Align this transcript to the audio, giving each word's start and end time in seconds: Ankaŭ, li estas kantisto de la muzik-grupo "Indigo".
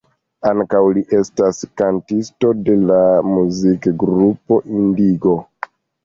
Ankaŭ, 0.51 0.79
li 0.97 1.01
estas 1.17 1.57
kantisto 1.81 2.49
de 2.69 2.77
la 2.91 2.97
muzik-grupo 3.33 4.59
"Indigo". 4.79 5.35